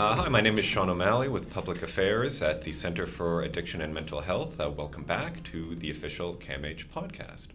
[0.00, 3.82] Uh, hi, my name is Sean O'Malley with Public Affairs at the Center for Addiction
[3.82, 4.58] and Mental Health.
[4.58, 7.48] Uh, welcome back to the official CAMH podcast.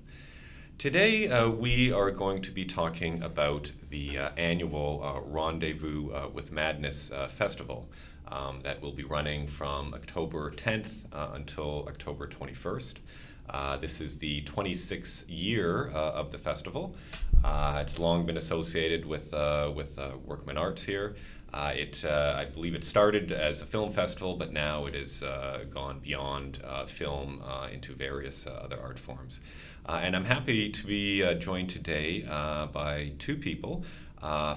[0.78, 6.30] Today, uh, we are going to be talking about the uh, annual uh, Rendezvous uh,
[6.32, 7.90] with Madness festival
[8.28, 12.98] um, that will be running from October 10th until October 21st.
[13.82, 16.96] this is the 26th year of the festival.
[17.44, 19.34] it's long been associated with,
[19.74, 21.16] with Workman Arts here.
[21.54, 25.24] Uh, it, uh, I believe it started as a film festival, but now it has
[25.24, 29.40] uh, gone beyond uh, film uh, into various uh, other art forms.
[29.88, 33.86] and I'm happy to be joined today by two people.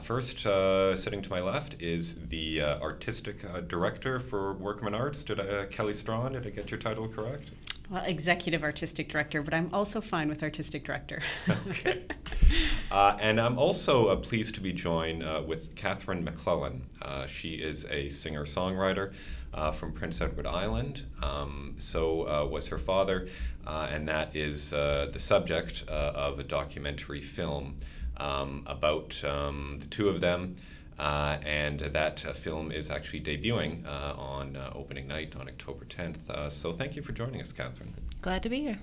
[0.03, 5.23] first, sitting to my left is the artistic director for Workman Arts.
[5.23, 7.51] Did I, Kelly Straughan, did I get your title correct?
[7.91, 11.23] Well, executive artistic director, but I'm also fine with artistic director.
[11.69, 12.03] okay.
[12.91, 16.87] Uh, and I'm also uh, pleased to be joined uh, with Catherine MacLellan.
[17.03, 19.13] Uh, she is a singer songwriter
[19.53, 21.05] uh, from Prince Edward Island.
[21.23, 23.29] Um, so was her father,
[23.67, 27.77] and that is the subject of a documentary film
[28.17, 30.57] um, about um, the two of them.
[30.99, 36.31] And that film is actually debuting on opening night on October 10th.
[36.31, 37.93] Uh, so thank you for joining us, Catherine.
[38.23, 38.79] Glad to be here.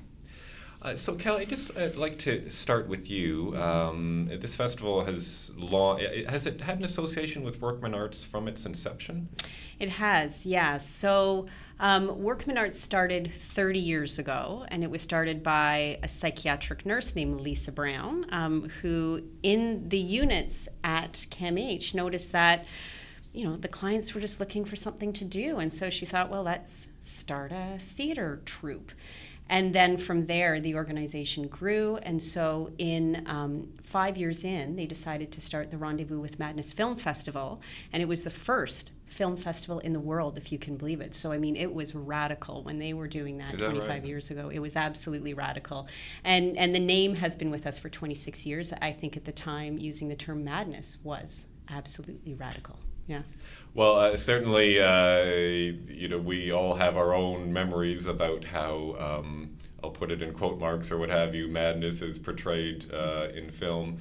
[0.85, 3.57] Uh, so, Kelly, just I'd like to start with you.
[3.57, 8.67] Um, this festival has long has it had an association with Workman Arts from its
[8.67, 9.27] inception?
[9.79, 10.77] It has, yeah.
[10.77, 11.47] So
[11.79, 17.15] um, Workman Arts started 30 years ago, and it was started by a psychiatric nurse
[17.15, 22.63] named Lisa Brown, um, who in the units at CAMH noticed that
[23.33, 26.29] you know the clients were just looking for something to do, and so she thought,
[26.29, 28.91] well, let's start a theater troupe.
[29.47, 31.97] And then from there, the organization grew.
[31.97, 36.71] And so, in um, five years in, they decided to start the Rendezvous with Madness
[36.71, 37.61] Film Festival.
[37.93, 41.13] And it was the first film festival in the world, if you can believe it.
[41.13, 44.03] So, I mean, it was radical when they were doing that, that 25 right?
[44.03, 44.49] years ago.
[44.49, 45.87] It was absolutely radical.
[46.23, 48.73] And, and the name has been with us for 26 years.
[48.81, 52.79] I think at the time, using the term madness was absolutely radical.
[53.07, 53.21] Yeah.
[53.73, 59.57] Well, uh, certainly, uh, you know, we all have our own memories about how, um,
[59.83, 63.51] I'll put it in quote marks or what have you, madness is portrayed uh, in
[63.51, 63.97] film.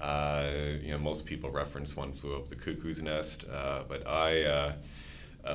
[0.00, 0.50] Uh,
[0.80, 4.72] you know, most people reference One Flew Over the Cuckoo's Nest, uh, but I, uh,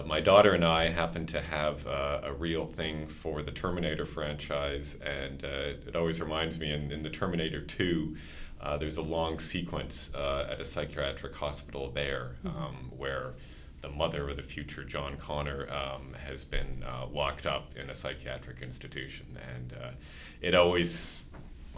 [0.05, 5.43] my daughter and I happen to have a real thing for the Terminator franchise, and
[5.43, 7.61] it always reminds me in, in the Terminator
[8.63, 8.77] 2.
[8.79, 12.57] there's a long sequence at a psychiatric hospital there mm-hmm.
[12.57, 13.33] um, where
[13.81, 18.61] the mother of the future John Connor um, has been locked up in a psychiatric
[18.61, 19.73] institution, and
[20.41, 21.25] it always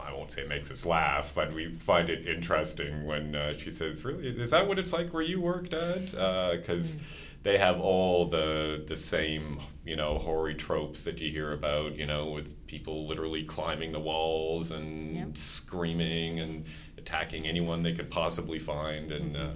[0.05, 3.71] I won't say it makes us laugh, but we find it interesting when uh, she
[3.71, 7.01] says, "Really, is that what it's like where you work, Dad?" Because uh, mm.
[7.43, 12.05] they have all the the same, you know, hoary tropes that you hear about, you
[12.05, 15.37] know, with people literally climbing the walls and yep.
[15.37, 16.65] screaming and
[16.97, 19.37] attacking anyone they could possibly find, and.
[19.37, 19.51] Uh,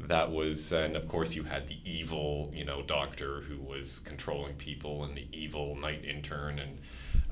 [0.00, 4.52] that was and of course you had the evil you know doctor who was controlling
[4.54, 6.78] people and the evil night intern and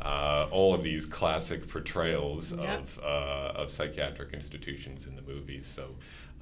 [0.03, 2.81] uh, all of these classic portrayals yep.
[2.81, 5.67] of, uh, of psychiatric institutions in the movies.
[5.67, 5.95] So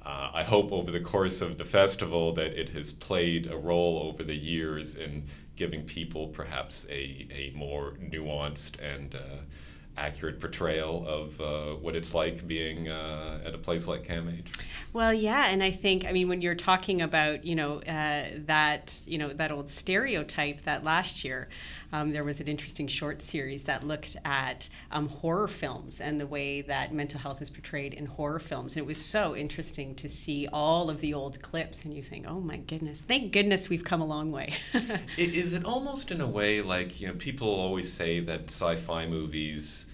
[0.05, 3.99] uh, I hope over the course of the festival that it has played a role
[4.03, 5.23] over the years in
[5.55, 9.19] giving people perhaps a, a more nuanced and uh,
[9.97, 14.45] accurate portrayal of uh, what it's like being uh, at a place like CAMH.
[14.93, 18.99] Well, yeah, and I think I mean when you're talking about you know uh, that
[19.05, 21.49] you know that old stereotype that last year
[21.93, 26.27] um, there was an interesting short series that looked at um, horror films and the
[26.27, 28.75] way that mental health is portrayed in horror films.
[28.75, 32.25] And it was so interesting to see all of the old clips, and you think,
[32.27, 34.53] oh my goodness, thank goodness we've come a long way.
[35.17, 39.05] is it almost in a way like, you know, people always say that sci fi
[39.05, 39.85] movies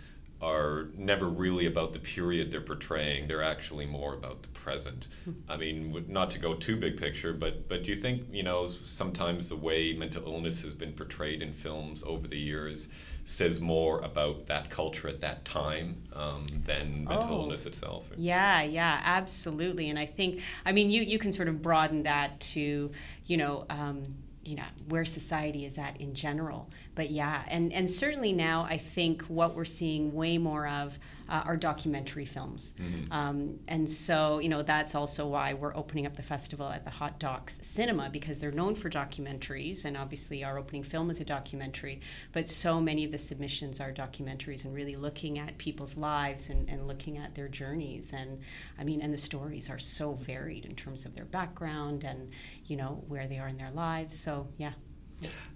[0.41, 3.27] are never really about the period they're portraying.
[3.27, 5.07] They're actually more about the present.
[5.25, 5.31] Hmm.
[5.49, 8.67] I mean, not to go too big picture, but but do you think you know
[8.67, 12.89] sometimes the way mental illness has been portrayed in films over the years
[13.25, 18.05] says more about that culture at that time um, than mental oh, illness itself?
[18.15, 19.89] Yeah, yeah, absolutely.
[19.89, 22.91] And I think I mean you you can sort of broaden that to
[23.25, 23.65] you know.
[23.69, 24.15] Um,
[24.47, 26.69] you know where society is at in general.
[26.95, 30.97] But yeah and and certainly now i think what we're seeing way more of
[31.29, 32.73] uh, are documentary films.
[32.79, 33.11] Mm-hmm.
[33.11, 36.89] um, and so you know that's also why we're opening up the festival at the
[36.89, 41.25] hot docs cinema because they're known for documentaries and obviously our opening film is a
[41.25, 42.01] documentary
[42.31, 46.69] but so many of the submissions are documentaries and really looking at people's lives and,
[46.69, 48.13] and looking at their journeys.
[48.13, 48.39] And
[48.79, 52.31] i mean and the stories are so varied in terms of their background and
[52.65, 54.17] you know where they are in their lives.
[54.17, 54.73] So yeah.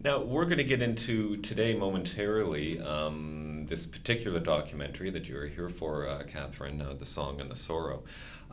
[0.04, 5.70] Now, we're going to get into today momentarily um, this particular documentary that you're here
[5.70, 8.04] for, uh, Catherine, uh, The Song and the Sorrow.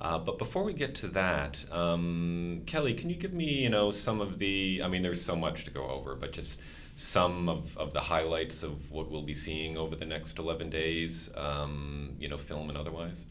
[0.01, 3.91] Uh, but before we get to that, um, Kelly, can you give me, you know,
[3.91, 6.61] some of the, I mean, there's so much to go over, but just
[6.95, 11.31] some of, of the highlights of what we'll be seeing over the next 11 days,
[11.35, 13.27] um, you know, film and otherwise?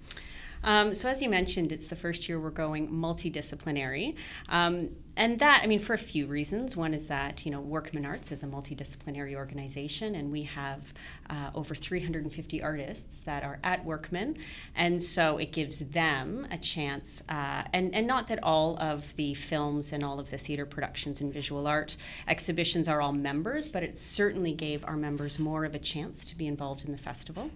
[0.64, 4.16] Um, so, as you mentioned, it's the first year we're going multidisciplinary.
[4.50, 6.78] Um, and that, I mean, for a few reasons.
[6.78, 10.94] One is that, you know, Workman Arts is a multidisciplinary organization, and we have
[11.28, 14.38] uh, over 350 artists that are at Workman.
[14.76, 19.34] And so it gives them a chance, uh, and, and not that all of the
[19.34, 23.82] films and all of the theater productions and visual art exhibitions are all members, but
[23.82, 27.50] it certainly gave our members more of a chance to be involved in the festival.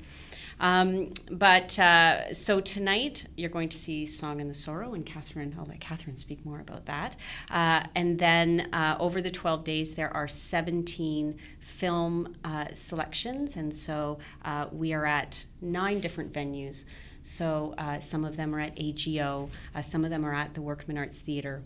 [0.61, 5.53] Um, but uh, so tonight you're going to see Song and the Sorrow, and Catherine,
[5.59, 7.15] I'll let Catherine speak more about that.
[7.49, 13.73] Uh, and then uh, over the 12 days, there are 17 film uh, selections, and
[13.73, 16.85] so uh, we are at nine different venues.
[17.23, 19.49] So uh, some of them are at AGO,
[19.81, 21.63] some of them are at the Workman Arts Theatre.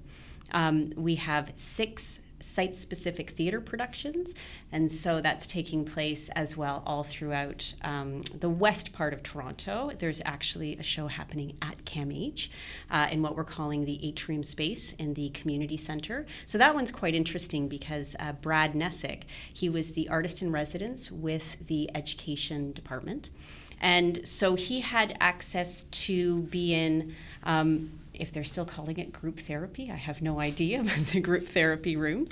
[0.51, 4.33] Um, we have six site specific theater productions.
[4.71, 9.91] And so that's taking place as well all throughout um, the west part of Toronto.
[9.97, 12.49] There's actually a show happening at CAMH
[12.91, 16.25] uh, in what we're calling the atrium space in the community center.
[16.45, 19.23] So that one's quite interesting because uh, Brad Nessick,
[19.53, 23.29] he was the artist in residence with the education department.
[23.81, 27.15] And so he had access to be in.
[27.43, 31.47] Um, if they're still calling it group therapy, I have no idea about the group
[31.47, 32.31] therapy rooms.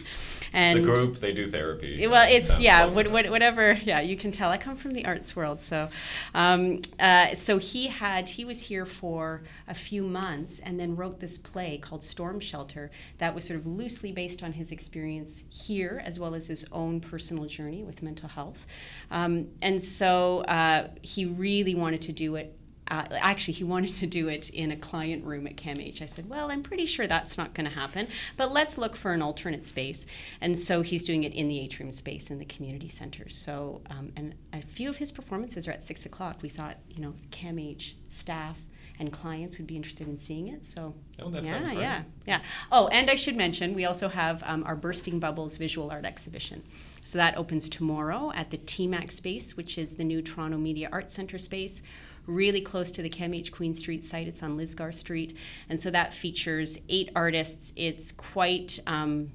[0.53, 2.05] And it's a group, they do therapy.
[2.05, 3.73] Well, it's yeah, what, what, whatever.
[3.73, 4.51] Yeah, you can tell.
[4.51, 5.89] I come from the arts world, so
[6.35, 11.19] um, uh, so he had he was here for a few months and then wrote
[11.19, 16.01] this play called Storm Shelter that was sort of loosely based on his experience here
[16.05, 18.65] as well as his own personal journey with mental health,
[19.09, 22.55] um, and so uh, he really wanted to do it
[22.89, 26.01] uh, actually, he wanted to do it in a client room at CAMH.
[26.01, 29.13] I said, Well, I'm pretty sure that's not going to happen, but let's look for
[29.13, 30.05] an alternate space.
[30.41, 33.29] And so he's doing it in the atrium space in the community center.
[33.29, 36.37] So, um, and a few of his performances are at six o'clock.
[36.41, 38.57] We thought, you know, CAMH staff
[38.99, 40.65] and clients would be interested in seeing it.
[40.65, 42.41] So, oh, yeah, yeah, yeah.
[42.71, 46.63] Oh, and I should mention, we also have um, our Bursting Bubbles visual art exhibition.
[47.01, 51.13] So that opens tomorrow at the TMAC space, which is the new Toronto Media Arts
[51.13, 51.81] Center space
[52.25, 54.27] really close to the CAMH Queen Street site.
[54.27, 55.37] It's on Lisgar Street.
[55.69, 57.73] And so that features eight artists.
[57.75, 58.79] It's quite.
[58.87, 59.31] Um,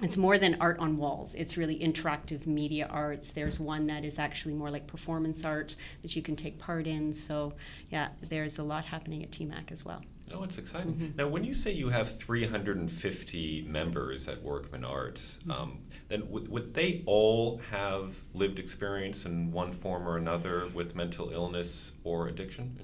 [0.00, 1.34] it's more than art on walls.
[1.34, 3.30] It's really interactive media arts.
[3.30, 7.12] There's one that is actually more like performance art that you can take part in.
[7.12, 7.54] So,
[7.90, 10.00] yeah, there's a lot happening at TMAC as well.
[10.32, 10.94] Oh, it's exciting.
[10.94, 11.16] Mm-hmm.
[11.16, 15.50] Now, when you say you have 350 members at Workman Arts, mm-hmm.
[15.50, 15.78] um,
[16.08, 21.92] then would they all have lived experience in one form or another with mental illness
[22.04, 22.76] or addiction?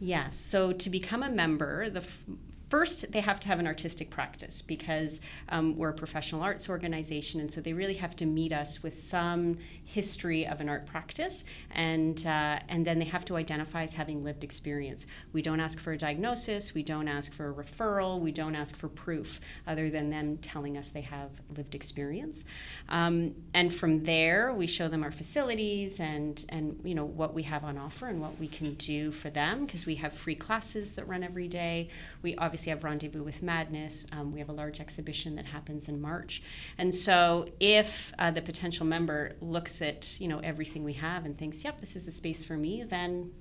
[0.00, 2.24] Yeah, so to become a member, the f-
[2.72, 5.20] first they have to have an artistic practice because
[5.50, 8.98] um, we're a professional arts organization and so they really have to meet us with
[8.98, 13.92] some history of an art practice and uh, and then they have to identify as
[13.92, 15.06] having lived experience.
[15.34, 18.74] We don't ask for a diagnosis we don't ask for a referral we don't ask
[18.74, 22.46] for proof other than them telling us they have lived experience.
[22.88, 27.42] Um, and from there we show them our facilities and and you know what we
[27.42, 30.94] have on offer and what we can do for them because we have free classes
[30.94, 31.90] that run every day.
[32.22, 34.06] We obviously obviously have Rendezvous with Madness.
[34.12, 36.44] Um, we have a large exhibition that happens in March.
[36.78, 41.36] And so if uh, the potential member looks at, you know, everything we have and
[41.36, 43.32] thinks, yep, this is the space for me, then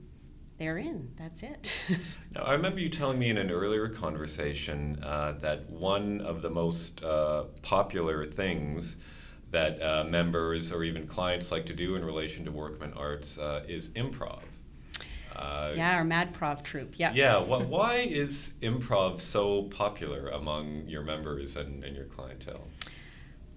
[0.57, 1.11] they're in.
[1.19, 1.71] That's it.
[2.35, 6.49] now, I remember you telling me in an earlier conversation uh, that one of the
[6.49, 8.95] most uh, popular things
[9.51, 13.63] that uh, members or even clients like to do in relation to Workman Arts uh,
[13.67, 14.41] is improv.
[15.35, 16.93] Uh, yeah, our Mad Prov troupe.
[16.97, 17.11] Yeah.
[17.21, 17.39] Yeah.
[17.39, 22.67] What, why is improv so popular among your members and, and your clientele?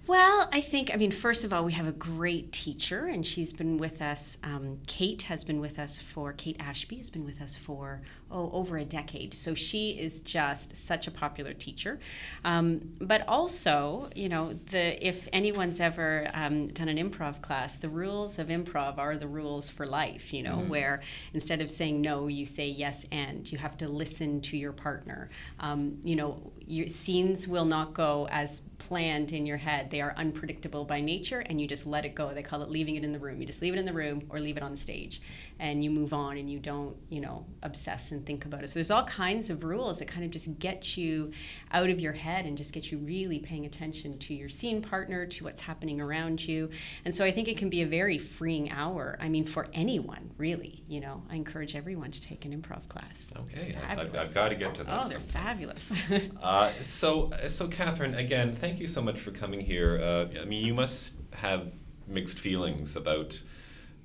[0.07, 3.55] Well, I think, I mean, first of all, we have a great teacher, and she's
[3.55, 4.37] been with us.
[4.43, 8.51] Um, Kate has been with us for, Kate Ashby has been with us for, oh,
[8.53, 9.33] over a decade.
[9.33, 12.01] So she is just such a popular teacher.
[12.45, 17.89] Um, but also, you know, the if anyone's ever um, done an improv class, the
[17.89, 20.69] rules of improv are the rules for life, you know, mm-hmm.
[20.69, 21.01] where
[21.33, 23.51] instead of saying no, you say yes and.
[23.51, 25.31] You have to listen to your partner.
[25.61, 29.91] Um, you know, your scenes will not go as planned in your head.
[29.91, 32.33] They are unpredictable by nature, and you just let it go.
[32.33, 33.41] They call it leaving it in the room.
[33.41, 35.23] You just leave it in the room or leave it on the stage,
[35.59, 38.69] and you move on, and you don't, you know, obsess and think about it.
[38.69, 41.33] So there's all kinds of rules that kind of just get you
[41.73, 45.27] out of your head and just get you really paying attention to your scene partner,
[45.27, 46.71] to what's happening around you.
[47.05, 49.19] And so I think it can be a very freeing hour.
[49.21, 50.83] I mean, for anyone, really.
[50.89, 53.27] You know, I encourage everyone to take an improv class.
[53.37, 55.05] Okay, I've, I've, got to get to that.
[55.05, 55.93] Oh, they're fabulous.
[56.43, 60.01] uh, so, so Catherine, again, thank you so much for coming here.
[60.03, 61.75] Uh, I mean, you must have
[62.07, 63.39] mixed feelings about,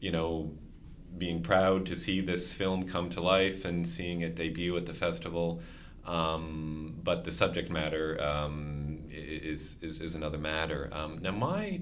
[0.01, 0.51] you know,
[1.17, 4.93] being proud to see this film come to life and seeing it debut at the
[4.93, 5.61] festival.
[6.05, 10.89] Um, but the subject matter um, is, is, is another matter.
[10.91, 11.79] Um, now, my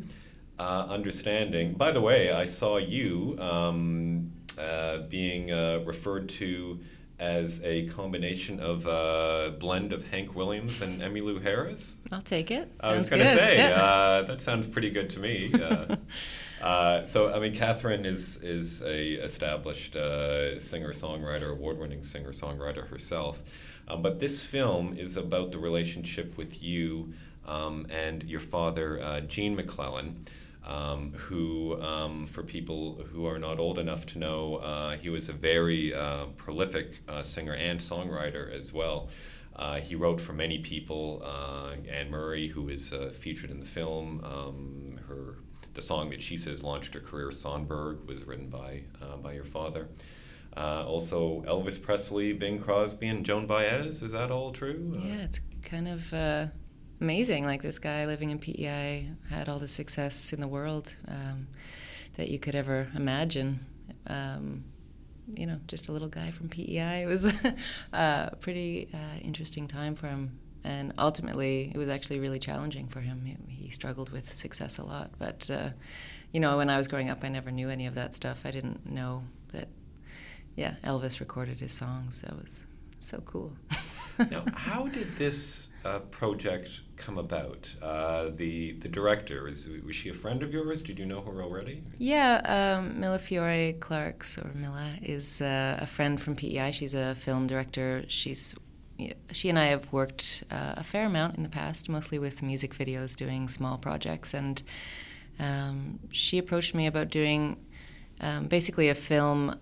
[0.60, 6.79] uh, understanding, by the way, I saw you um, uh, being uh, referred to
[7.19, 11.95] as a combination of a blend of Hank Williams and Emmylou Harris.
[12.12, 12.71] I'll take it.
[12.81, 13.81] Sounds I was going to say yeah.
[13.81, 15.51] uh, that sounds pretty good to me.
[15.53, 15.95] Uh,
[16.62, 22.31] uh, so I mean, Catherine is is a established uh, singer songwriter, award winning singer
[22.31, 23.41] songwriter herself.
[23.88, 27.13] Um, but this film is about the relationship with you
[27.47, 30.25] um, and your father, uh, Gene MacLellan
[30.67, 35.29] um, who, um, for people who are not old enough to know, uh, he was
[35.29, 39.07] a very uh, prolific uh, singer and songwriter as well.
[39.55, 41.21] Uh, he wrote for many people.
[41.24, 45.38] Uh, Anne Murray, who is uh, featured in the film, um, her
[45.74, 48.81] the song that she says launched her career, "Snowbird," was written by
[49.24, 49.88] by your father.
[50.55, 54.03] also, Elvis Presley, Bing Crosby, and Joan Baez.
[54.03, 54.93] Is that all true?
[55.00, 56.51] Yeah, it's kind of
[57.01, 57.46] amazing.
[57.46, 61.48] Like this guy living in PEI had all the success in the world um,
[62.18, 63.66] that you could ever imagine.
[64.08, 64.63] Um,
[65.34, 67.04] you know, just a little guy from PEI.
[67.04, 67.25] It was
[67.94, 70.39] a pretty uh, interesting time for him.
[70.63, 73.24] And ultimately, it was actually really challenging for him.
[73.25, 75.12] He, he struggled with success a lot.
[75.18, 75.70] But, uh,
[76.32, 78.42] you know, when I was growing up, I never knew any of that stuff.
[78.46, 79.24] I didn't know
[79.54, 79.68] that,
[80.56, 82.22] yeah, Elvis recorded his songs.
[82.22, 82.66] That was
[83.00, 83.54] so cool.
[84.32, 87.74] now, how did this uh, project come about?
[87.82, 90.84] Uh, the the director is was she a friend of yours?
[90.84, 91.84] Did you know her already?
[91.98, 96.72] Yeah, um, Millefiore Clarkes or Mila is uh, a friend from PEI.
[96.72, 98.03] She's a film director.
[98.08, 98.56] She's
[99.32, 102.74] she and I have worked uh, a fair amount in the past, mostly with music
[102.74, 104.62] videos, doing small projects, and
[105.39, 107.58] um, she approached me about doing
[108.20, 109.56] um, basically a film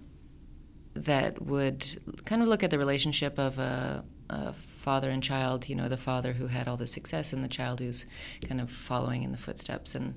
[0.93, 1.85] that would
[2.25, 4.53] kind of look at the relationship of a, a
[4.85, 7.79] father and child, you know, the father who had all the success and the child
[7.79, 8.05] who's
[8.47, 9.95] kind of following in the footsteps.
[9.95, 10.13] And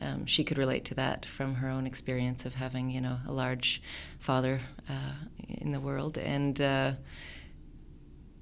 [0.00, 3.32] um, she could relate to that from her own experience of having, you know, a
[3.32, 3.82] large
[4.20, 5.14] father uh,
[5.48, 6.18] in the world.
[6.18, 6.92] And uh,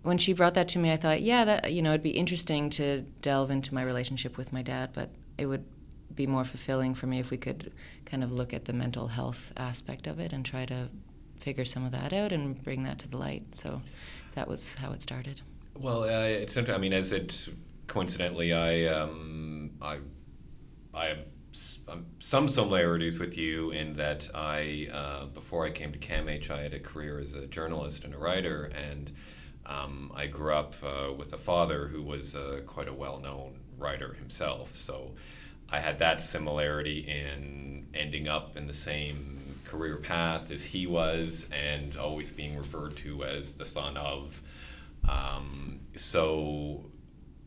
[0.02, 2.68] when she brought that to me, I thought, yeah, that, you know, it'd be interesting
[2.70, 5.08] to delve into my relationship with my dad, but
[5.38, 5.64] it would
[6.14, 7.72] be more fulfilling for me if we could
[8.04, 10.90] kind of look at the mental health aspect of it and try to
[11.38, 13.54] figure some of that out and bring that to the light.
[13.54, 13.80] So
[14.34, 15.40] that was how it started.
[15.80, 17.48] Well, uh, it's I mean, as it
[17.86, 19.96] coincidentally, I um, I
[20.92, 21.18] I have
[21.88, 26.60] um, some similarities with you in that I uh, before I came to CAMH, I
[26.60, 29.10] had a career as a journalist and a writer, and
[29.64, 34.12] um, I grew up uh, with a father who was uh, quite a well-known writer
[34.12, 34.76] himself.
[34.76, 35.12] So
[35.70, 41.48] I had that similarity in ending up in the same career path as he was,
[41.50, 44.42] and always being referred to as the son of.
[45.08, 46.90] Um, so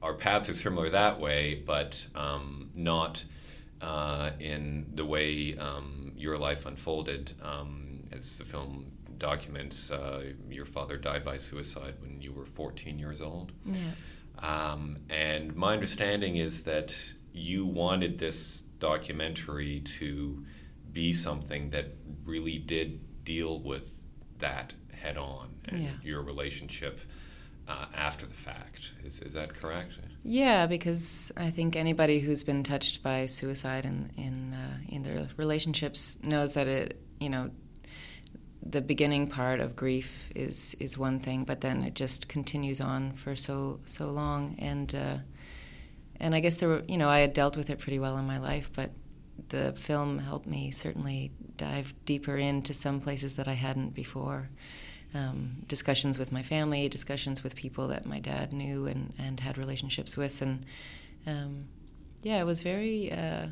[0.01, 3.23] our paths are similar that way, but um, not
[3.81, 7.33] uh, in the way um, your life unfolded.
[7.41, 8.85] Um, as the film
[9.17, 13.51] documents, uh, your father died by suicide when you were 14 years old.
[13.65, 13.81] Yeah.
[14.39, 16.95] Um, and my understanding is that
[17.31, 20.45] you wanted this documentary to
[20.91, 21.87] be something that
[22.25, 24.03] really did deal with
[24.39, 25.91] that head on and yeah.
[26.03, 26.99] your relationship
[27.67, 28.91] uh, after the fact.
[29.05, 29.93] Is, is that correct?
[30.23, 35.27] Yeah, because I think anybody who's been touched by suicide in in uh, in their
[35.37, 37.51] relationships knows that it you know
[38.65, 43.11] the beginning part of grief is is one thing, but then it just continues on
[43.13, 44.95] for so so long and.
[44.95, 45.17] Uh,
[46.19, 48.25] and I guess there were, you know, I had dealt with it pretty well in
[48.25, 48.91] my life, but
[49.49, 54.49] the film helped me certainly dive deeper into some places that I hadn't before.
[55.15, 59.59] Um, discussions with my family, discussions with people that my dad knew and, and had
[59.59, 60.65] relationships with, and
[61.27, 61.65] um,
[62.23, 63.11] yeah, it was very.
[63.11, 63.47] Uh,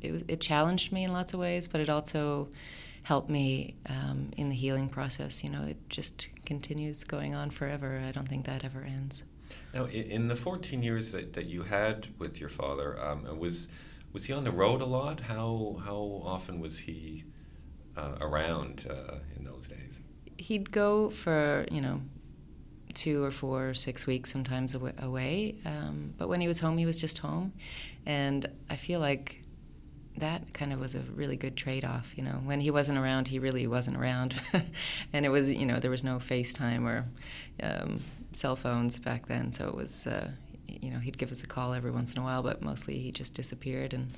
[0.00, 2.48] it was it challenged me in lots of ways, but it also
[3.02, 5.42] helped me um, in the healing process.
[5.42, 8.02] You know, it just continues going on forever.
[8.06, 9.24] I don't think that ever ends.
[9.72, 13.68] Now, in the 14 years that, that you had with your father, um, was
[14.12, 15.20] was he on the road a lot?
[15.20, 17.24] How how often was he
[17.96, 20.00] uh, around uh, in those days?
[20.38, 22.00] He'd go for you know
[22.94, 25.54] two or four or six weeks sometimes away.
[25.64, 27.52] Um, but when he was home, he was just home,
[28.06, 29.42] and I feel like
[30.16, 32.12] that kind of was a really good trade-off.
[32.16, 34.34] You know, when he wasn't around, he really wasn't around,
[35.12, 37.04] and it was you know there was no FaceTime or
[37.62, 38.00] um,
[38.32, 40.30] cell phones back then, so it was uh,
[40.66, 43.12] you know he'd give us a call every once in a while, but mostly he
[43.12, 43.94] just disappeared.
[43.94, 44.10] And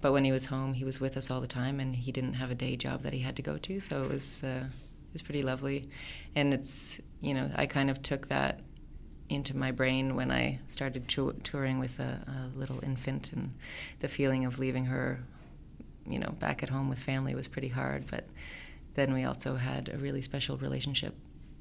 [0.00, 2.34] but when he was home, he was with us all the time, and he didn't
[2.34, 4.64] have a day job that he had to go to, so it was uh,
[5.14, 5.88] was pretty lovely.
[6.34, 8.60] And it's you know I kind of took that
[9.30, 13.54] into my brain when I started touring with a, a, little infant, and
[14.00, 15.18] the feeling of leaving her,
[16.06, 18.04] you know, back at home with family was pretty hard.
[18.10, 18.26] But
[18.94, 21.14] then we also had a really special relationship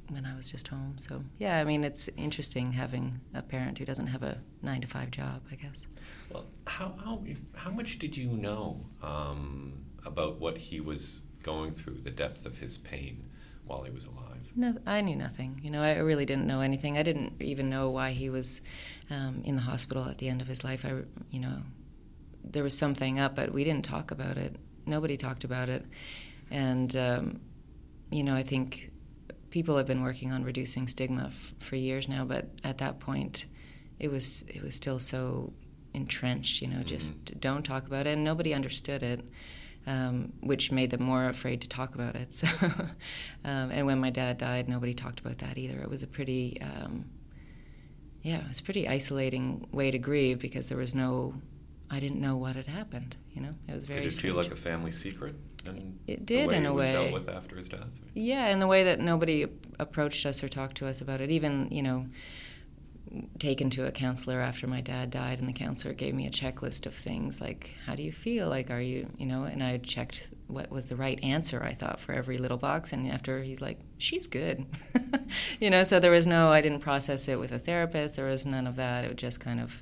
[0.10, 0.96] when I was just home.
[0.98, 4.88] So yeah, I mean, it's interesting having a parent who doesn't have a nine to
[4.88, 5.42] five job.
[5.52, 5.88] I guess.
[6.32, 7.24] Well, how how
[7.56, 9.74] how much did you know um,
[10.06, 13.24] about what he was going through, the depth of his pain
[13.66, 14.34] while he was alive?
[14.56, 15.60] No, I knew nothing.
[15.64, 16.98] You know, I really didn't know anything.
[16.98, 18.62] I didn't even know why he was
[19.10, 20.86] um, in the hospital at the end of his life.
[20.86, 21.02] I,
[21.32, 21.58] you know,
[22.44, 24.56] there was something up, but we didn't talk about it.
[24.86, 25.86] Nobody talked about it,
[26.52, 27.40] and um,
[28.12, 28.92] you know, I think
[29.50, 33.46] people have been working on reducing stigma f- for years now, but at that point,
[34.00, 35.54] it was it was still so
[35.94, 36.62] entrenched.
[36.62, 36.88] You know, mm-hmm.
[36.88, 39.30] just don't talk about it, and nobody understood it,
[39.86, 42.34] um, which made them more afraid to talk about it.
[42.34, 42.48] So,
[43.46, 45.82] um, and when my dad died, nobody talked about that either.
[45.82, 47.06] It was a pretty um,
[48.22, 51.34] yeah, it was a pretty isolating way to grieve because there was no
[51.92, 53.16] I didn't know what had happened.
[53.34, 54.00] You know, it was very.
[54.00, 54.34] Did it strange.
[54.34, 55.36] feel like a family secret?
[56.08, 56.92] it did in a way.
[56.92, 58.00] Dealt with after his death.
[58.14, 59.46] Yeah, in the way that nobody
[59.80, 61.30] approached us or talked to us about it.
[61.30, 62.08] Even you know,
[63.40, 66.86] taken to a counselor after my dad died, and the counselor gave me a checklist
[66.86, 68.50] of things like, "How do you feel?
[68.50, 71.64] Like, are you you know?" And I checked what was the right answer.
[71.64, 74.66] I thought for every little box, and after he's like, "She's good,"
[75.60, 75.84] you know.
[75.84, 76.52] So there was no.
[76.52, 78.16] I didn't process it with a therapist.
[78.16, 79.06] There was none of that.
[79.06, 79.82] It just kind of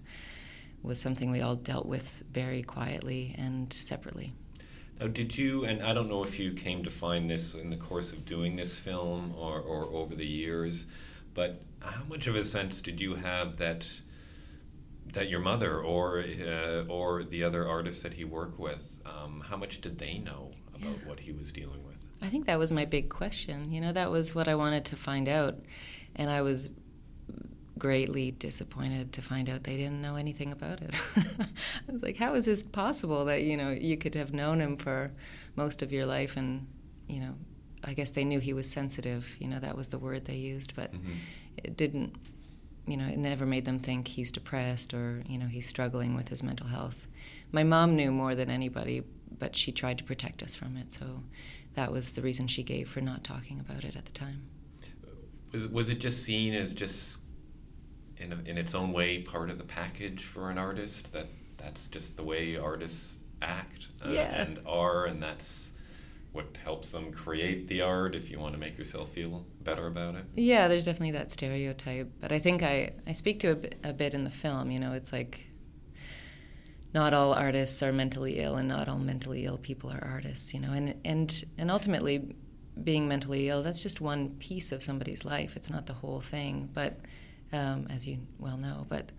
[0.84, 4.34] was something we all dealt with very quietly and separately.
[5.00, 7.76] Now, did you, and I don't know if you came to find this in the
[7.76, 10.86] course of doing this film or, or over the years,
[11.34, 13.88] but how much of a sense did you have that
[15.14, 19.58] that your mother or uh, or the other artists that he worked with, um, how
[19.58, 21.10] much did they know about yeah.
[21.10, 21.98] what he was dealing with?
[22.22, 23.72] I think that was my big question.
[23.72, 25.56] You know, that was what I wanted to find out,
[26.16, 26.70] and I was
[27.78, 31.02] greatly disappointed to find out they didn't know anything about it.
[31.18, 34.78] I was like, how is this possible that you know you could have known him
[34.78, 35.12] for
[35.56, 36.68] most of your life and
[37.08, 37.36] you know
[37.84, 39.36] I guess they knew he was sensitive.
[39.40, 41.12] You know that was the word they used, but mm-hmm.
[41.58, 42.16] it didn't.
[42.88, 46.28] You know, it never made them think he's depressed or you know he's struggling with
[46.28, 47.08] his mental health.
[47.52, 49.04] My mom knew more than anybody,
[49.40, 50.92] but she tried to protect us from it.
[50.92, 51.06] So
[51.76, 54.42] that was the reason she gave for not talking about it at the time.
[55.52, 57.20] Was was it just seen as just
[58.18, 61.88] in, a, in its own way part of the package for an artist that that's
[61.88, 64.42] just the way artists act uh, yeah.
[64.42, 65.71] and are and that's
[66.32, 70.16] what helps them create the art if you want to make yourself feel better about
[70.16, 73.76] it yeah there's definitely that stereotype but i think i, I speak to a bit,
[73.84, 75.46] a bit in the film you know it's like
[76.94, 80.60] not all artists are mentally ill and not all mentally ill people are artists you
[80.60, 82.36] know and and and ultimately
[82.84, 86.70] being mentally ill that's just one piece of somebody's life it's not the whole thing
[86.74, 86.98] but
[87.54, 88.86] um, as you well know.
[88.90, 89.12] But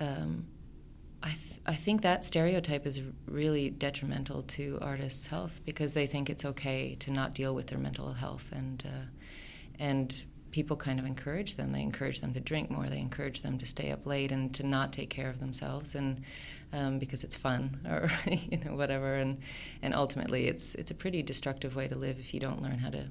[0.00, 0.46] um,
[1.22, 6.28] I, th- I think that stereotype is really detrimental to artists' health because they think
[6.28, 9.04] it's okay to not deal with their mental health, and uh,
[9.78, 11.72] and people kind of encourage them.
[11.72, 12.88] They encourage them to drink more.
[12.88, 16.22] They encourage them to stay up late and to not take care of themselves, and
[16.72, 19.14] um, because it's fun or you know whatever.
[19.14, 19.38] And
[19.82, 22.90] and ultimately, it's it's a pretty destructive way to live if you don't learn how
[22.90, 23.08] to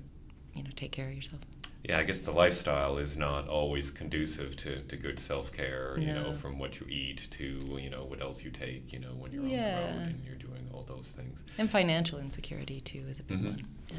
[0.53, 1.41] you know take care of yourself
[1.83, 5.95] yeah, I guess the lifestyle is not always conducive to, to good self care.
[5.97, 6.05] No.
[6.05, 8.93] You know, from what you eat to you know what else you take.
[8.93, 9.77] You know, when you're yeah.
[9.77, 11.43] on the road and you're doing all those things.
[11.57, 13.47] And financial insecurity too is a big mm-hmm.
[13.47, 13.67] one.
[13.89, 13.97] Yeah.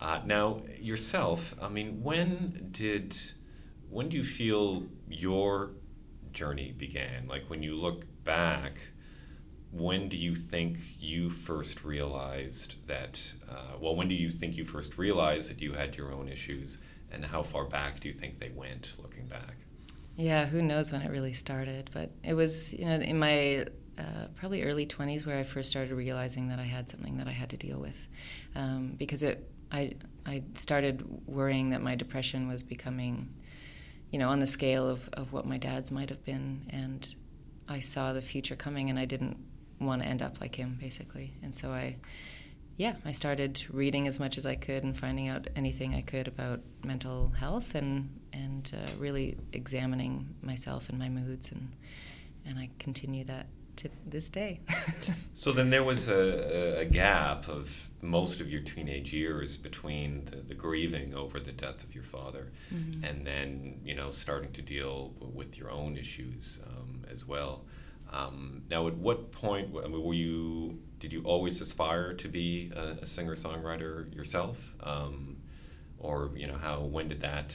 [0.00, 3.16] Uh, now yourself, I mean, when did
[3.90, 5.70] when do you feel your
[6.32, 7.28] journey began?
[7.28, 8.80] Like when you look back,
[9.72, 13.20] when do you think you first realized that?
[13.48, 16.78] Uh, well, when do you think you first realized that you had your own issues,
[17.10, 19.56] and how far back do you think they went, looking back?
[20.16, 21.90] Yeah, who knows when it really started?
[21.92, 23.66] But it was, you know, in my
[23.98, 27.32] uh, probably early 20s where I first started realizing that I had something that I
[27.32, 28.06] had to deal with,
[28.54, 29.94] um, because it, I,
[30.26, 33.28] I started worrying that my depression was becoming,
[34.10, 37.14] you know, on the scale of, of what my dad's might have been, and
[37.68, 39.36] I saw the future coming, and I didn't
[39.80, 41.34] want to end up like him, basically.
[41.42, 41.96] And so I,
[42.78, 46.28] yeah, I started reading as much as I could and finding out anything I could
[46.28, 51.72] about mental health and and uh, really examining myself and my moods and
[52.46, 54.60] and I continue that to this day.
[55.34, 60.36] so then there was a, a, gap of most of your teenage years between the,
[60.36, 63.04] the grieving over the death of your father mm-hmm.
[63.04, 67.64] and then you know starting to deal with your own issues um, as well.
[68.12, 70.78] Um, now, at what point I mean, were you?
[70.98, 75.36] Did you always aspire to be a, a singer songwriter yourself, um,
[75.98, 76.80] or you know how?
[76.80, 77.54] When did that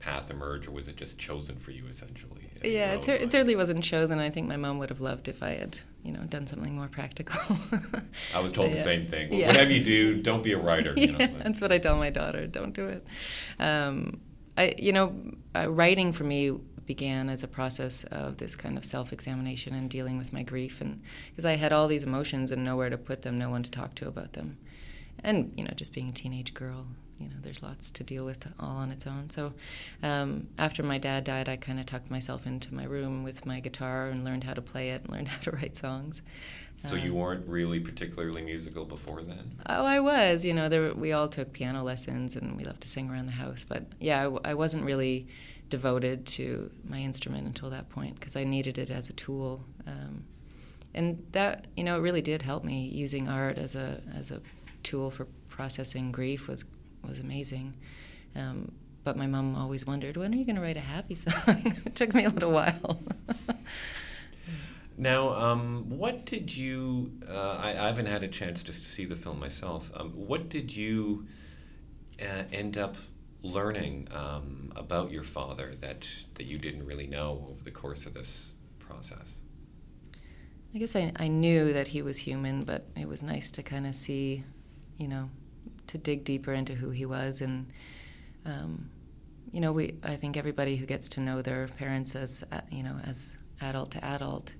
[0.00, 2.40] path emerge, or was it just chosen for you essentially?
[2.64, 4.18] Yeah, it, it, certainly wasn't chosen.
[4.18, 6.88] I think my mom would have loved if I had, you know, done something more
[6.88, 7.40] practical.
[8.34, 9.32] I was told but, the same thing.
[9.32, 9.48] Yeah.
[9.48, 10.92] Whatever you do, don't be a writer.
[10.96, 12.46] You know, yeah, that's what I tell my daughter.
[12.46, 13.06] Don't do it.
[13.58, 14.20] Um,
[14.56, 15.14] I, you know,
[15.54, 16.58] uh, writing for me
[16.94, 21.00] began as a process of this kind of self-examination and dealing with my grief, and
[21.30, 23.94] because I had all these emotions and nowhere to put them, no one to talk
[23.96, 24.56] to about them,
[25.22, 26.86] and you know, just being a teenage girl
[27.20, 29.28] you know, there's lots to deal with all on its own.
[29.28, 29.52] So
[30.02, 33.60] um, after my dad died, I kind of tucked myself into my room with my
[33.60, 36.22] guitar and learned how to play it and learned how to write songs.
[36.88, 39.58] So you um, weren't really particularly musical before then?
[39.66, 40.46] Oh, I was.
[40.46, 43.32] You know, there, we all took piano lessons and we loved to sing around the
[43.32, 43.64] house.
[43.64, 45.26] But yeah, I, I wasn't really
[45.70, 49.64] devoted to my instrument until that point because I needed it as a tool.
[49.86, 50.24] Um,
[50.92, 54.40] and that, you know, it really did help me using art as a as a
[54.82, 56.64] tool for processing grief was
[57.06, 57.74] was amazing.
[58.34, 61.76] Um, but my mom always wondered, when are you going to write a happy song?
[61.86, 63.00] it took me a little while.
[64.98, 67.12] now, um, what did you?
[67.28, 69.90] Uh, I, I, haven't had a chance to see the film myself.
[69.94, 71.26] Um, what did you
[72.20, 72.96] uh, end up
[73.42, 78.14] learning um, about your father that that you didn't really know over the course of
[78.14, 79.40] this process?
[80.74, 83.86] I guess I, I knew that he was human, but it was nice to kind
[83.86, 84.44] of see,
[84.98, 85.28] you know,
[85.88, 87.66] to dig deeper into who he was and
[88.46, 88.88] um,
[89.52, 92.82] you know we I think everybody who gets to know their parents as uh, you
[92.82, 94.54] know as adult to adult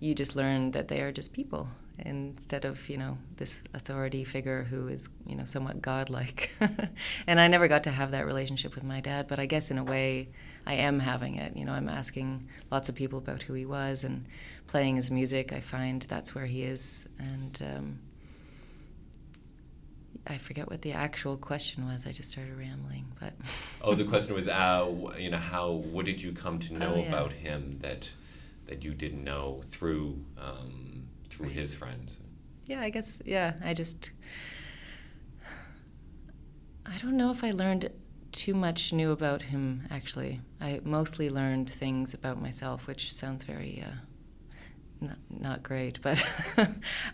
[0.00, 1.68] you just learn that they are just people
[2.04, 6.50] instead of you know this authority figure who is you know somewhat godlike
[7.26, 9.78] and I never got to have that relationship with my dad but I guess in
[9.78, 10.28] a way
[10.66, 14.04] I am having it you know I'm asking lots of people about who he was
[14.04, 14.26] and
[14.66, 17.98] playing his music I find that's where he is and um,
[20.26, 22.06] I forget what the actual question was.
[22.06, 23.32] I just started rambling, but.
[23.82, 24.86] oh, the question was, uh,
[25.18, 25.70] you know, how?
[25.70, 27.08] What did you come to know oh, yeah.
[27.08, 28.10] about him that
[28.66, 30.87] that you didn't know through um,
[31.40, 31.50] right.
[31.50, 32.18] his friends?
[32.66, 33.20] Yeah, I guess.
[33.24, 34.12] Yeah, I just.
[36.86, 37.90] I don't know if I learned
[38.32, 39.82] too much new about him.
[39.90, 43.82] Actually, I mostly learned things about myself, which sounds very.
[43.86, 43.94] Uh,
[45.00, 46.24] not, not great, but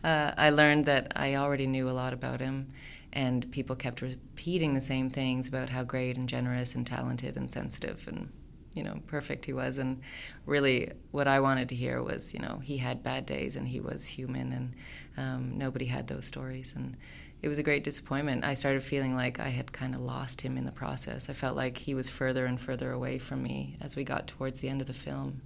[0.02, 2.72] uh, I learned that I already knew a lot about him,
[3.12, 7.50] and people kept repeating the same things about how great and generous and talented and
[7.50, 8.32] sensitive and
[8.74, 9.78] you know perfect he was.
[9.78, 10.02] And
[10.46, 13.80] really what i wanted to hear was you know he had bad days and he
[13.80, 14.74] was human and
[15.16, 16.74] um, nobody had those stories.
[16.76, 16.96] And
[17.42, 18.44] it was a great disappointment.
[18.44, 21.28] I started feeling like i had kind of lost him in the process.
[21.28, 24.60] I felt like he was further and further away from me as we got towards
[24.60, 25.40] the end of the film.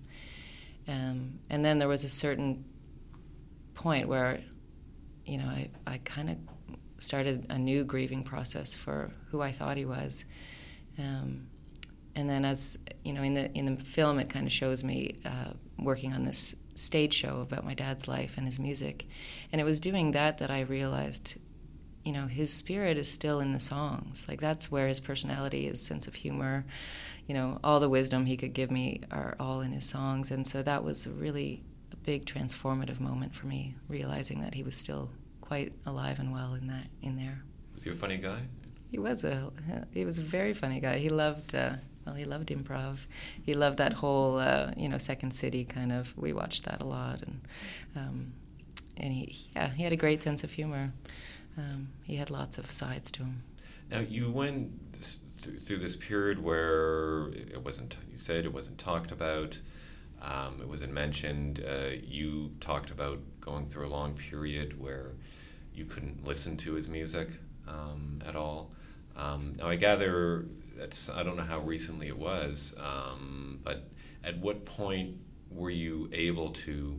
[0.86, 2.64] Um, and then there was a certain
[3.74, 4.40] point where
[5.24, 6.36] you know i, I kind of
[6.98, 10.24] started a new grieving process for who I thought he was.
[10.98, 11.46] Um,
[12.18, 15.14] and then, as you know, in the in the film, it kind of shows me
[15.24, 19.06] uh, working on this stage show about my dad's life and his music,
[19.52, 21.36] and it was doing that that I realized,
[22.04, 24.26] you know, his spirit is still in the songs.
[24.28, 26.64] Like that's where his personality, his sense of humor,
[27.28, 30.44] you know, all the wisdom he could give me are all in his songs, and
[30.44, 34.76] so that was a really a big transformative moment for me, realizing that he was
[34.76, 35.08] still
[35.40, 37.44] quite alive and well in that in there.
[37.76, 38.40] Was he a funny guy?
[38.90, 39.52] He was a
[39.92, 40.98] he was a very funny guy.
[40.98, 41.74] He loved uh,
[42.08, 43.00] well, he loved improv.
[43.42, 46.16] He loved that whole uh, you know Second City kind of.
[46.16, 47.40] We watched that a lot, and
[47.94, 48.32] um,
[48.96, 50.92] and he yeah he had a great sense of humor.
[51.58, 53.42] Um, he had lots of sides to him.
[53.90, 59.10] Now you went th- through this period where it wasn't, you said it wasn't talked
[59.12, 59.58] about,
[60.22, 61.64] um, it wasn't mentioned.
[61.66, 65.12] Uh, you talked about going through a long period where
[65.74, 67.28] you couldn't listen to his music
[67.66, 68.70] um, at all.
[69.16, 70.46] Um, now I gather
[70.78, 73.88] that's I don't know how recently it was, um, but
[74.24, 75.16] at what point
[75.50, 76.98] were you able to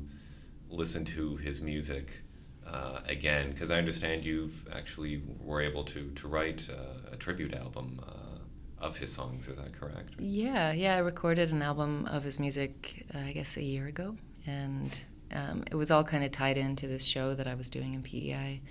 [0.69, 2.21] listen to his music
[2.67, 3.51] uh, again?
[3.51, 8.85] Because I understand you've actually were able to to write uh, a tribute album uh,
[8.85, 9.47] of his songs.
[9.47, 10.15] Is that correct?
[10.19, 10.95] Yeah, yeah.
[10.95, 14.15] I recorded an album of his music, uh, I guess, a year ago,
[14.45, 14.99] and
[15.31, 18.01] um, it was all kind of tied into this show that I was doing in
[18.03, 18.61] PEI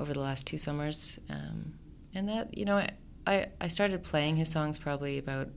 [0.00, 1.20] over the last two summers.
[1.30, 1.74] Um,
[2.14, 2.84] and that, you know,
[3.26, 5.48] I, I started playing his songs probably about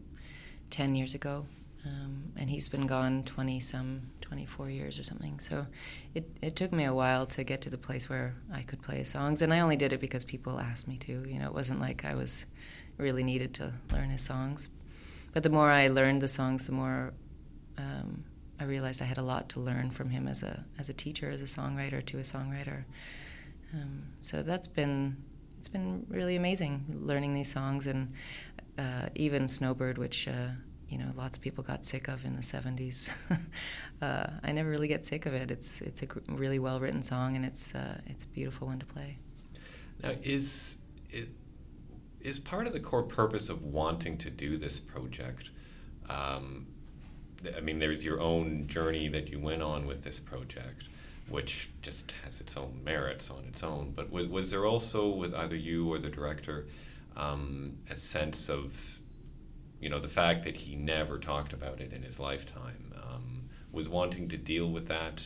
[0.69, 1.45] 10 years ago.
[1.85, 5.67] Um, and he's been gone 20 some 24 years or something so
[6.15, 8.97] it, it took me a while to get to the place where i could play
[8.97, 11.53] his songs and i only did it because people asked me to you know it
[11.53, 12.47] wasn't like i was
[12.97, 14.69] really needed to learn his songs
[15.31, 17.13] but the more i learned the songs the more
[17.77, 18.23] um,
[18.59, 21.29] i realized i had a lot to learn from him as a as a teacher
[21.29, 22.83] as a songwriter to a songwriter
[23.75, 25.15] um, so that's been
[25.65, 28.13] it's been really amazing learning these songs and
[28.77, 30.49] uh, even Snowbird, which uh,
[30.89, 33.11] you know lots of people got sick of in the 70s.
[34.03, 35.49] uh, I never really get sick of it.
[35.49, 38.85] It's it's a really well written song and it's uh, it's a beautiful one to
[38.85, 39.17] play.
[40.03, 40.75] Now is
[41.09, 41.29] it
[42.21, 45.49] is part of the core purpose of wanting to do this project.
[46.09, 46.67] Um,
[47.57, 50.83] I mean, there's your own journey that you went on with this project
[51.29, 53.93] which just has its own merits on its own.
[53.95, 56.67] But was, was there also, with either you or the director,
[57.17, 58.99] um, a sense of,
[59.79, 62.93] you know, the fact that he never talked about it in his lifetime?
[62.95, 65.23] Um, was wanting to deal with that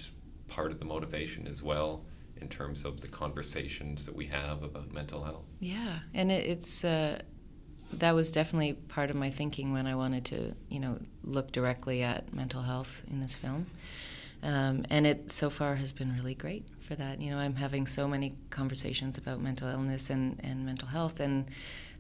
[0.48, 2.04] part of the motivation as well?
[2.42, 5.46] in terms of the conversations that we have about mental health.
[5.60, 7.22] Yeah, and it, it's uh,
[7.94, 12.04] that was definitely part of my thinking when I wanted to, you know, look directly
[12.04, 13.68] at mental health in this film.
[14.42, 17.22] Um, and it so far has been really great for that.
[17.22, 21.50] You know, I'm having so many conversations about mental illness and, and mental health, and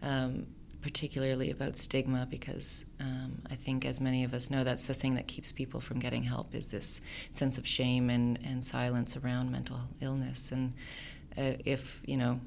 [0.02, 0.47] um,
[0.82, 5.15] particularly about stigma, because um, I think, as many of us know, that's the thing
[5.15, 9.52] that keeps people from getting help is this sense of shame and, and silence around
[9.52, 10.54] mental illness.
[10.54, 10.73] And
[11.38, 12.39] uh, if you know,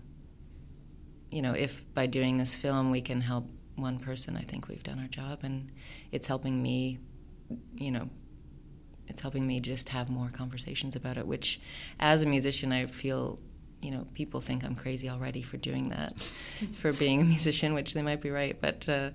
[1.31, 4.83] you know, if by doing this film we can help one person, I think we've
[4.83, 5.71] done our job, and
[6.13, 6.99] it's helping me,
[7.77, 8.09] you know,
[9.09, 11.61] it's helping me just have more conversations about it which
[12.01, 13.39] as a musician i feel
[13.81, 16.15] you know people think i'm crazy already for doing that
[16.81, 19.11] for being a musician which they might be right but uh,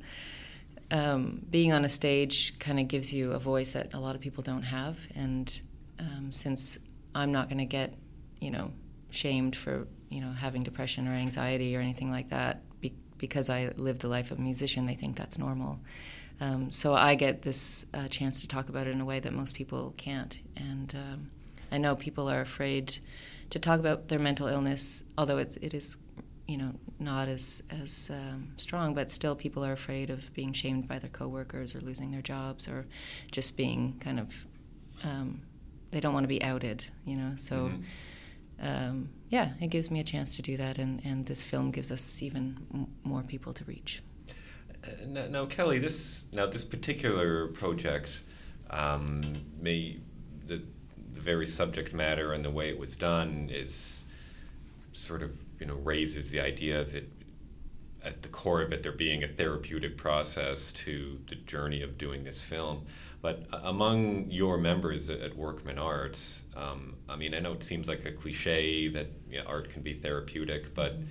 [0.89, 4.21] um, being on a stage kind of gives you a voice that a lot of
[4.21, 5.61] people don't have and
[5.99, 6.79] um, since
[7.15, 7.93] i'm not going to get
[8.39, 8.71] you know
[9.09, 13.71] shamed for you know having depression or anxiety or anything like that be- because i
[13.77, 15.79] live the life of a musician they think that's normal
[16.39, 19.33] um, so I get this uh, chance to talk about it in a way that
[19.33, 20.39] most people can't.
[20.55, 21.31] And um,
[21.71, 22.97] I know people are afraid
[23.49, 25.97] to talk about their mental illness, although it's, it is,
[26.47, 28.93] you know, not as as um, strong.
[28.93, 32.67] But still, people are afraid of being shamed by their coworkers or losing their jobs
[32.67, 32.85] or
[33.31, 34.45] just being kind of.
[35.03, 35.41] Um,
[35.89, 37.33] they don't want to be outed, you know.
[37.35, 37.55] So.
[37.55, 37.81] Mm-hmm.
[38.59, 41.91] Um, yeah, it gives me a chance to do that, and, and this film gives
[41.91, 44.01] us even m- more people to reach.
[45.07, 48.09] Now, now, Kelly, this now this particular project
[48.69, 49.21] um,
[49.59, 49.99] may
[50.45, 50.61] the,
[51.13, 54.05] the very subject matter and the way it was done is
[54.93, 57.09] sort of you know raises the idea of it
[58.03, 62.23] at the core of it there being a therapeutic process to the journey of doing
[62.23, 62.85] this film.
[63.21, 68.05] But among your members at Workman Arts, um, I mean, I know it seems like
[68.05, 71.05] a cliche that you know, art can be therapeutic, but mm-hmm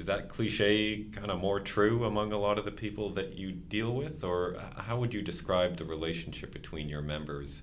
[0.00, 3.52] is that cliche kind of more true among a lot of the people that you
[3.52, 7.62] deal with, or how would you describe the relationship between your members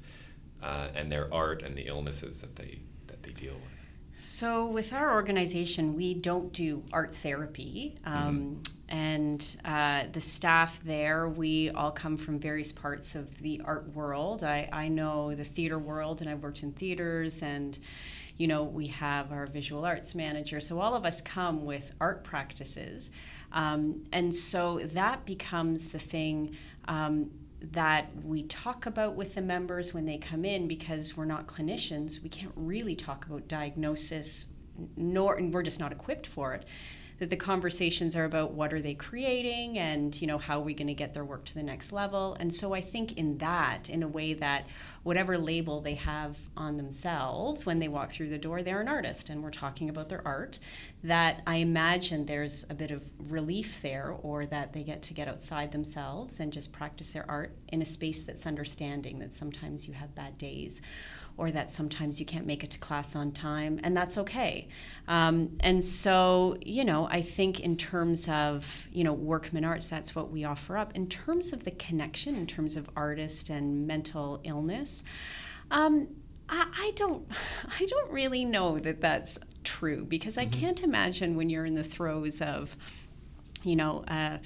[0.62, 3.64] uh, and their art and the illnesses that they that they deal with?
[4.20, 7.98] So, with our organization, we don't do art therapy.
[8.06, 8.62] Um, mm-hmm.
[8.90, 14.44] And uh, the staff there, we all come from various parts of the art world.
[14.44, 17.78] I, I know the theater world, and I've worked in theaters and
[18.38, 20.60] you know, we have our visual arts manager.
[20.62, 23.10] So all of us come with art practices.
[23.52, 26.56] Um, and so that becomes the thing
[26.88, 31.48] um, that we talk about with the members when they come in because we're not
[31.48, 32.22] clinicians.
[32.22, 34.48] We can't really talk about diagnosis,
[34.96, 36.66] nor, and we're just not equipped for it.
[37.20, 40.74] That the conversations are about what are they creating and you know how are we
[40.74, 42.36] going to get their work to the next level.
[42.40, 44.66] And so i think in that in a way that
[45.04, 49.30] whatever label they have on themselves when they walk through the door they're an artist
[49.30, 50.60] and we're talking about their art
[51.04, 55.28] that i imagine there's a bit of relief there or that they get to get
[55.28, 59.94] outside themselves and just practice their art in a space that's understanding that sometimes you
[59.94, 60.82] have bad days
[61.38, 64.68] or that sometimes you can't make it to class on time, and that's okay.
[65.08, 70.16] Um, and so, you know, I think in terms of, you know, workman arts, that's
[70.16, 70.96] what we offer up.
[70.96, 75.04] In terms of the connection, in terms of artist and mental illness,
[75.72, 76.08] um,
[76.50, 77.26] I, I, don't,
[77.80, 80.54] I don't really know that that's true because mm-hmm.
[80.54, 82.76] I can't imagine when you're in the throes of,
[83.64, 84.38] you know, uh,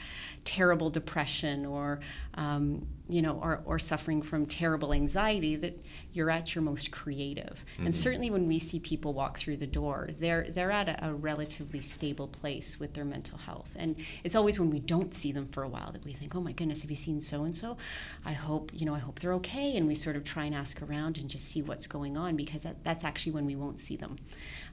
[0.44, 2.00] terrible depression or
[2.42, 5.78] um, you know or, or suffering from terrible anxiety that
[6.14, 7.66] you're at your most creative.
[7.74, 7.86] Mm-hmm.
[7.86, 11.14] and certainly when we see people walk through the door they're they're at a, a,
[11.14, 13.76] relatively stable place with their mental health.
[13.78, 16.42] And it's always when we don't see them for a while that we think oh
[16.42, 17.78] my goodness have you seen so and so
[18.26, 19.76] i hope you know i hope they're okay.
[19.78, 22.64] And we sort of try and ask around and just see what's going on because
[22.64, 24.16] that, that's actually when we won't see them.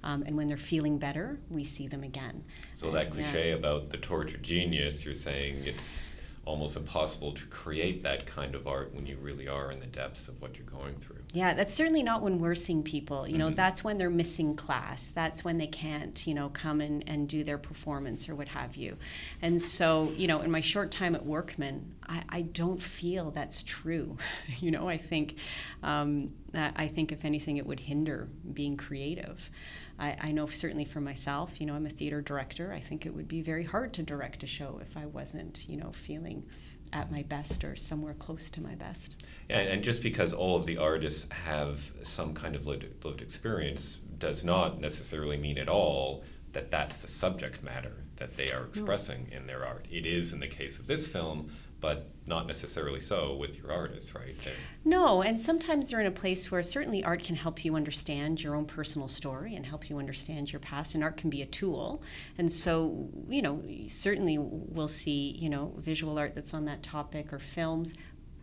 [0.04, 2.44] Um, and when they're feeling better we see them again.
[2.72, 3.56] So that cliche yeah.
[3.56, 6.14] about the tortured genius you're saying it's
[6.48, 10.28] almost impossible to create that kind of art when you really are in the depths
[10.28, 11.18] of what you're going through.
[11.34, 13.28] Yeah, that's certainly not when we're seeing people.
[13.28, 13.54] You know, mm-hmm.
[13.54, 15.10] that's when they're missing class.
[15.14, 18.76] That's when they can't, you know, come and, and do their performance or what have
[18.76, 18.96] you.
[19.42, 23.62] And so, you know, in my short time at Workman, I, I don't feel that's
[23.62, 24.16] true.
[24.58, 25.36] you know, I think,
[25.82, 29.50] um, I think if anything, it would hinder being creative.
[29.98, 32.72] I, I know certainly for myself, you know, I'm a theater director.
[32.72, 35.76] I think it would be very hard to direct a show if I wasn't, you
[35.76, 36.44] know, feeling
[36.92, 39.16] at my best or somewhere close to my best.
[39.48, 43.98] Yeah, and just because all of the artists have some kind of lived, lived experience
[44.18, 49.28] does not necessarily mean at all that that's the subject matter that they are expressing
[49.30, 49.36] no.
[49.36, 49.86] in their art.
[49.90, 54.14] It is in the case of this film but not necessarily so with your artists,
[54.14, 54.36] right?
[54.42, 54.52] They're
[54.84, 58.54] no, and sometimes they're in a place where certainly art can help you understand your
[58.54, 62.02] own personal story and help you understand your past, and art can be a tool.
[62.36, 67.32] And so, you know, certainly we'll see, you know, visual art that's on that topic
[67.32, 67.94] or films,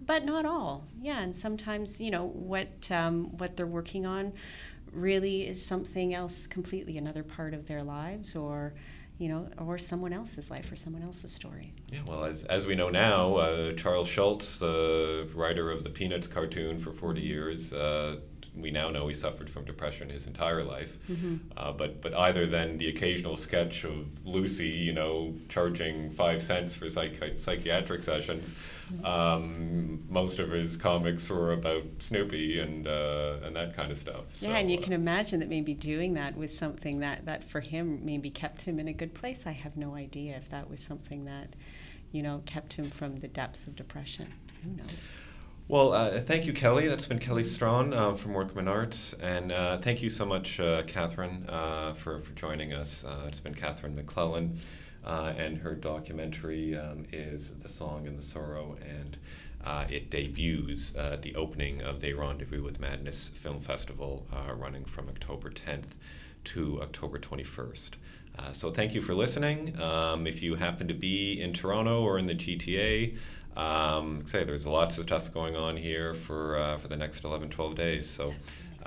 [0.05, 0.87] but not all.
[1.01, 4.33] Yeah, and sometimes, you know, what um, what they're working on
[4.91, 8.73] really is something else completely, another part of their lives, or
[9.17, 11.73] you know, or someone else's life or someone else's story.
[11.91, 16.27] Yeah, well, as, as we know now, uh, Charles Schulz, the writer of the Peanuts
[16.27, 18.17] cartoon for 40 years, uh,
[18.57, 20.97] we now know he suffered from depression his entire life.
[21.09, 21.35] Mm-hmm.
[21.57, 26.75] Uh, but but either then the occasional sketch of Lucy, you know, charging five cents
[26.75, 28.53] for psych- psychiatric sessions.
[28.91, 29.05] Mm-hmm.
[29.05, 34.25] Um, most of his comics were about Snoopy and uh, and that kind of stuff.
[34.39, 37.43] Yeah, so, and you uh, can imagine that maybe doing that was something that that
[37.43, 39.43] for him maybe kept him in a good place.
[39.45, 41.55] I have no idea if that was something that,
[42.11, 44.31] you know, kept him from the depths of depression.
[44.63, 45.17] Who knows?
[45.67, 46.87] Well, uh, thank you, Kelly.
[46.87, 49.13] That's been Kelly Straughan uh, from Workman Arts.
[49.13, 53.03] And uh, thank you so much, uh, Catherine, uh, for, for joining us.
[53.03, 54.59] Uh, it's been Catherine MacLellan,
[55.03, 58.77] and her documentary um, is The Song and the Sorrow.
[58.87, 59.17] And
[59.91, 65.49] it debuts at the opening of the Rendezvous with Madness Film Festival, running from October
[65.49, 65.95] 10th
[66.43, 67.89] to October 21st.
[68.53, 69.81] so thank you for listening.
[69.81, 73.17] Um, if you happen to be in Toronto or in the GTA,
[73.55, 77.49] um, say there's lots of stuff going on here for uh, for the next 11,
[77.49, 78.09] 12 days.
[78.09, 78.33] So.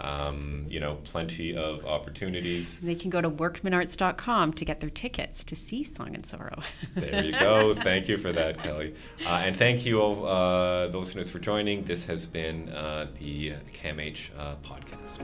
[0.01, 2.79] Um, you know, plenty of opportunities.
[2.79, 6.63] They can go to workmanarts.com to get their tickets to see Song and Sorrow.
[6.95, 7.75] there you go.
[7.75, 8.95] Thank you for that, Kelly.
[9.27, 11.83] Uh, and thank you, all, uh, the listeners, for joining.
[11.83, 15.19] This has been uh, the CAMH uh, podcast.